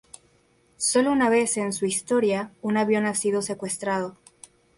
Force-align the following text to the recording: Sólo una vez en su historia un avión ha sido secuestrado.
Sólo 0.77 1.11
una 1.11 1.29
vez 1.29 1.57
en 1.57 1.73
su 1.73 1.85
historia 1.85 2.51
un 2.63 2.75
avión 2.75 3.05
ha 3.05 3.13
sido 3.13 3.43
secuestrado. 3.43 4.17